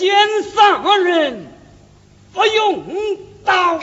[0.00, 0.16] 见
[0.54, 1.52] 杀人，
[2.32, 2.86] 不用
[3.44, 3.78] 刀。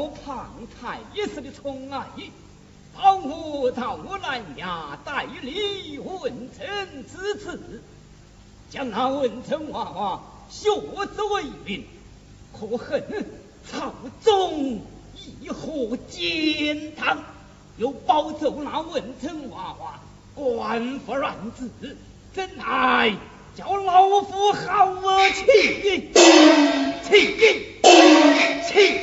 [0.00, 0.48] 深受庞
[0.80, 2.06] 太一时的宠爱，
[2.96, 7.82] 保我到南衙代理文臣之职，
[8.70, 10.70] 将那文臣娃娃学
[11.14, 11.84] 之为民，
[12.58, 13.04] 可恨
[13.70, 13.92] 朝
[14.24, 14.80] 中
[15.42, 17.22] 亦何奸党，
[17.76, 20.00] 又保奏那文臣娃娃
[20.34, 21.68] 官复乱子，
[22.32, 23.14] 怎奈
[23.54, 26.10] 叫老夫好而气
[27.06, 28.09] 气
[28.72, 29.00] 气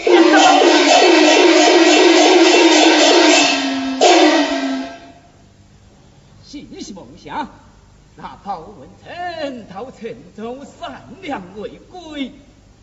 [6.46, 7.50] 细细梦想，
[8.16, 12.32] 那包文臣到陈州善良为归，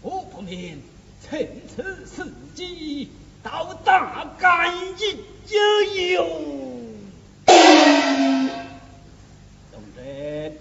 [0.02, 0.78] 我不免
[1.26, 3.10] 趁此时机
[3.42, 6.26] 到大干一有。
[9.72, 10.58] 众人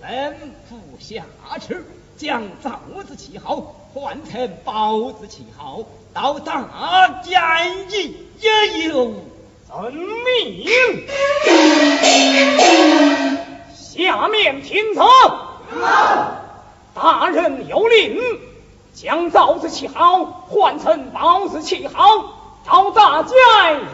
[0.00, 0.34] 在吩
[0.70, 1.26] 咐下
[1.58, 1.84] 旨，
[2.22, 5.80] 将赵子旗号换成包子旗号，
[6.14, 9.12] 到大干一有。
[9.68, 10.64] 遵命。
[13.74, 15.04] 下面听从。
[16.94, 18.20] 大人有令，
[18.94, 22.04] 将赵子旗号换成包子旗号，
[22.64, 23.34] 到大家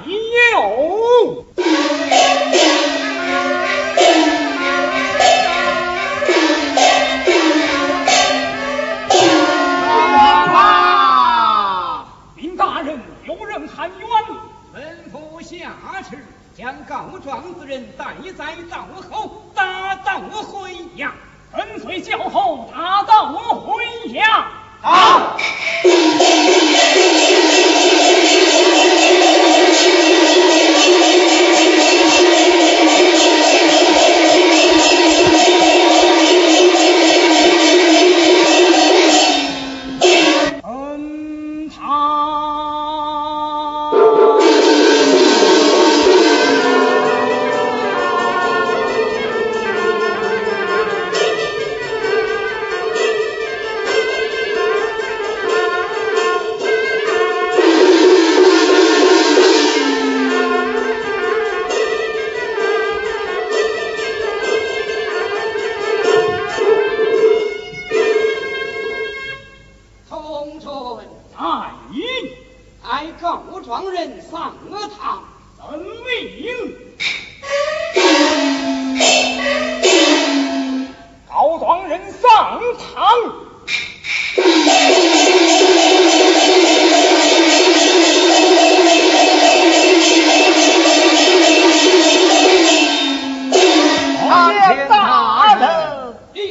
[0.04, 0.12] 一
[0.52, 1.44] 有。
[16.58, 21.10] 旨，将告状之人带在道后，打道回衙。
[21.56, 24.44] 跟随教后打道回衙。
[24.82, 25.38] 好。
[73.20, 74.54] 告状人上
[74.98, 75.24] 堂。
[75.56, 76.76] 遵命。
[81.28, 83.08] 告状人上堂。
[94.20, 96.48] 堂前大人，一？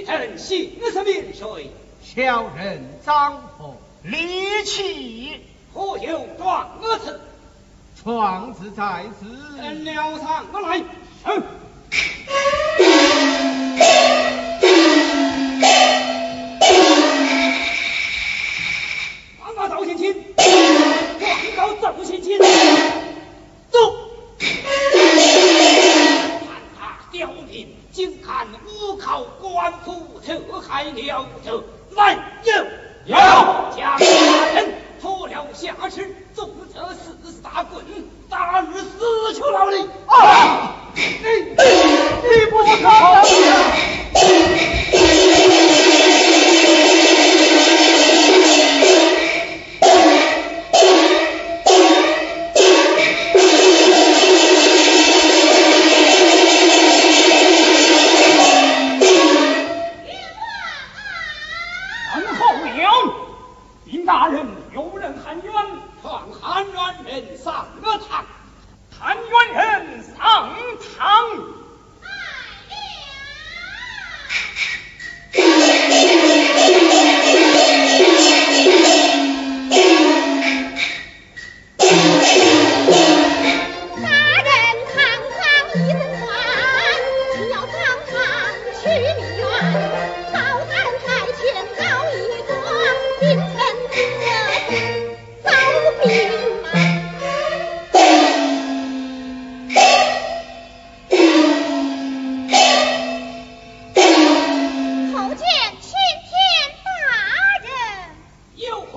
[2.02, 5.40] 小人张鹏，离奇
[5.78, 6.68] 何有状
[7.00, 7.20] 词？
[8.04, 9.28] 状子在此。
[9.58, 10.84] 臣了上来。
[11.24, 11.44] 嗯。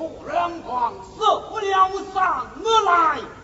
[0.00, 3.39] 我两狂受不了伤我来。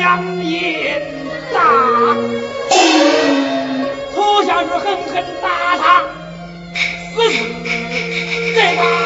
[0.00, 0.58] 两银
[1.52, 1.60] 大，
[4.14, 6.02] 初下雨狠狠打他，
[7.14, 8.99] 死死。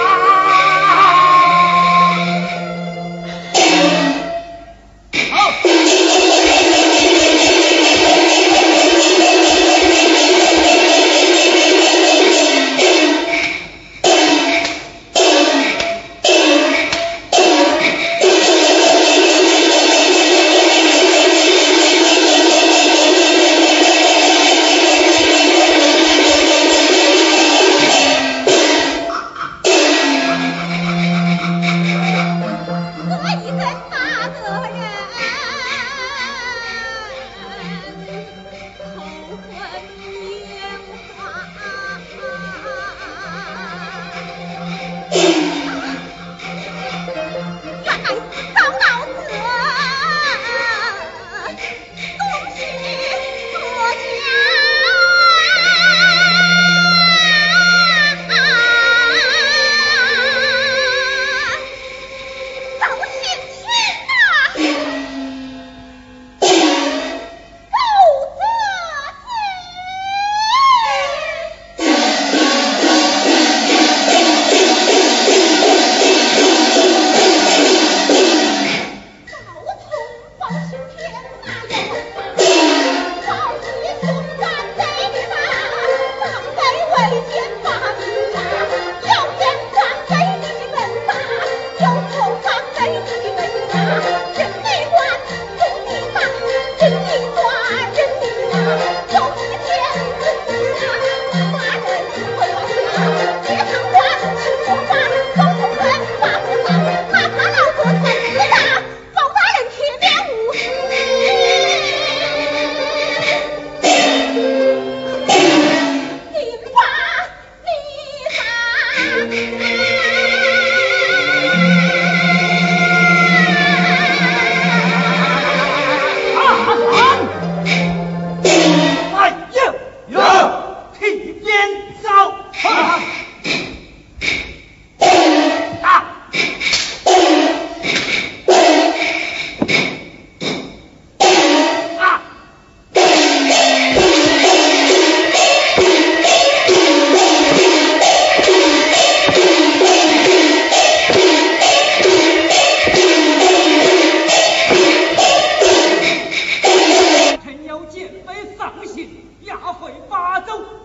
[102.94, 103.33] 回巴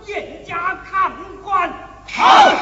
[0.10, 1.12] 严加看
[1.42, 1.72] 管。
[2.04, 2.59] 好。